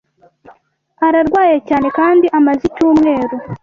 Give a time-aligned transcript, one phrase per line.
[1.07, 3.35] Ararwaye cyane kandi amaze icyumweru.